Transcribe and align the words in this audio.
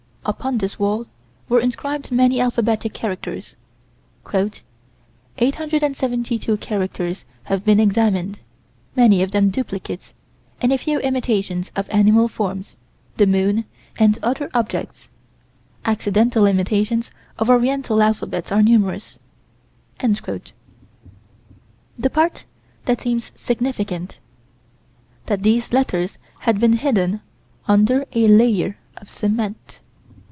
Upon 0.23 0.59
this 0.59 0.77
wall 0.77 1.07
were 1.49 1.59
inscribed 1.59 2.11
many 2.11 2.39
alphabetic 2.39 2.93
characters. 2.93 3.55
"872 4.27 6.57
characters 6.57 7.25
have 7.45 7.65
been 7.65 7.79
examined, 7.79 8.37
many 8.95 9.23
of 9.23 9.31
them 9.31 9.49
duplicates, 9.49 10.13
and 10.61 10.71
a 10.71 10.77
few 10.77 10.99
imitations 10.99 11.71
of 11.75 11.89
animal 11.89 12.27
forms, 12.27 12.75
the 13.17 13.25
moon, 13.25 13.65
and 13.97 14.19
other 14.21 14.51
objects. 14.53 15.09
Accidental 15.85 16.45
imitations 16.45 17.09
of 17.39 17.49
oriental 17.49 17.99
alphabets 17.99 18.51
are 18.51 18.61
numerous." 18.61 19.17
The 19.99 20.39
part 22.11 22.45
that 22.85 23.01
seems 23.01 23.31
significant: 23.33 24.19
That 25.25 25.41
these 25.41 25.73
letters 25.73 26.19
had 26.41 26.59
been 26.59 26.73
hidden 26.73 27.21
under 27.67 28.05
a 28.13 28.27
layer 28.27 28.77
of 28.97 29.09
cement. 29.09 29.81